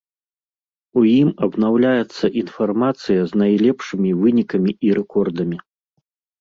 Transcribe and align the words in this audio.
У 1.01 1.03
ім 1.19 1.29
абнаўляецца 1.47 2.25
інфармацыя 2.43 3.21
з 3.29 3.43
найлепшымі 3.43 4.09
вынікамі 4.25 4.71
і 4.91 4.93
рэкордамі. 5.03 5.57